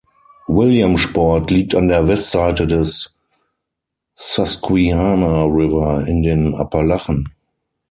[0.47, 3.19] Williamsport liegt an der Westseite des
[4.15, 7.35] Susquehanna River in den Appalachen.